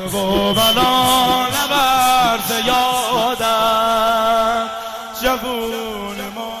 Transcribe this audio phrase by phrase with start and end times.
[0.00, 4.70] و بلا نبرد یادم.
[5.22, 6.52] جوون ما.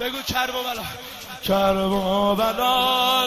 [0.00, 0.82] بگو کرب و بلا.
[1.42, 3.24] کرب و نبرد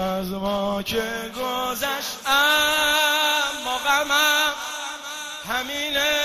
[0.00, 4.54] از ما که گذشت اما غمم
[5.48, 6.20] همینه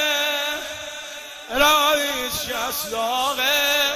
[1.50, 3.94] رایش شسلاغه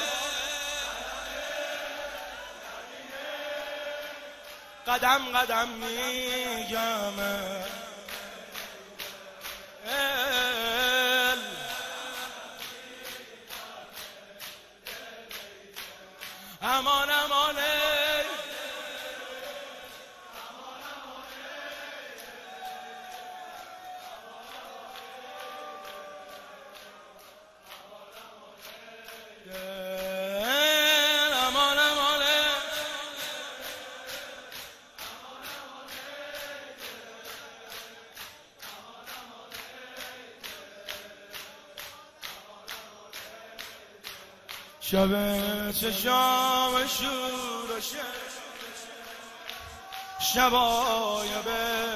[4.87, 7.13] قدم قدم میگم
[16.61, 17.68] امان امانه
[44.91, 47.81] شب چشام شور و
[50.19, 51.88] شبای بیان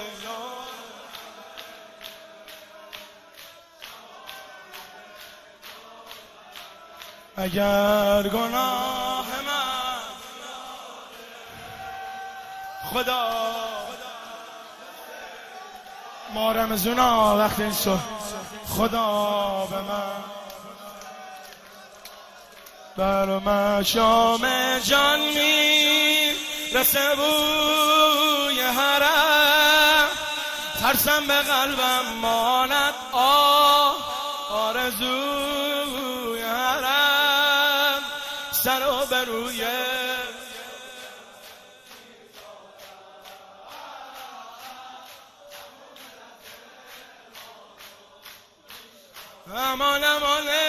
[7.38, 10.00] اگر گناه من
[12.94, 13.30] خدا
[16.34, 17.73] ما زونا وقتی این
[18.78, 20.23] خدا به من
[22.98, 24.48] بر مشام
[24.80, 26.31] جان می
[26.73, 30.08] رسه بوی حرم.
[30.82, 33.95] ترسم به قلبم ماند آه
[49.48, 50.62] امان امانه